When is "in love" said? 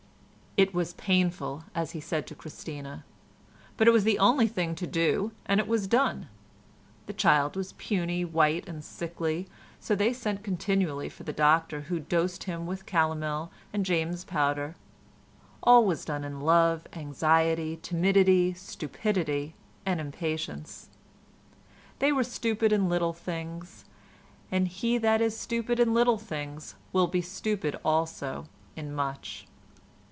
16.25-16.85